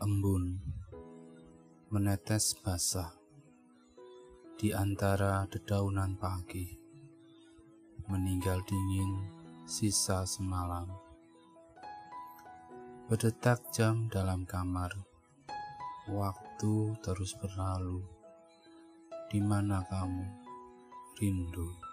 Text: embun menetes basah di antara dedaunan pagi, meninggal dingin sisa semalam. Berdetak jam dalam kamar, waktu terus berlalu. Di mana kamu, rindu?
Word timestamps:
embun 0.00 0.56
menetes 1.92 2.56
basah 2.64 3.12
di 4.56 4.72
antara 4.72 5.44
dedaunan 5.44 6.16
pagi, 6.16 6.72
meninggal 8.08 8.64
dingin 8.64 9.20
sisa 9.68 10.24
semalam. 10.24 10.88
Berdetak 13.12 13.60
jam 13.76 14.08
dalam 14.08 14.48
kamar, 14.48 14.96
waktu 16.08 16.96
terus 17.04 17.36
berlalu. 17.36 18.00
Di 19.28 19.44
mana 19.44 19.84
kamu, 19.84 20.24
rindu? 21.20 21.89